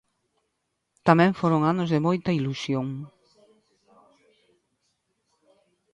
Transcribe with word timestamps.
Tamén 1.07 1.31
foron 1.39 1.61
anos 1.71 1.87
de 1.93 1.99
moita 2.05 2.35
ilusión. 2.39 2.87